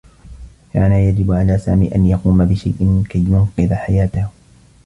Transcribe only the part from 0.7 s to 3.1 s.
كان يجب على سامي أن يقوم بشيء